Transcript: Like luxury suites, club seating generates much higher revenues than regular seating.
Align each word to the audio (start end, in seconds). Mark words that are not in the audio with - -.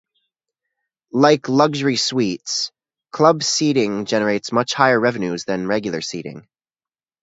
Like 1.13 1.47
luxury 1.47 1.95
suites, 1.95 2.71
club 3.11 3.43
seating 3.43 4.05
generates 4.05 4.51
much 4.51 4.73
higher 4.73 4.99
revenues 4.99 5.45
than 5.45 5.67
regular 5.67 6.01
seating. 6.01 6.47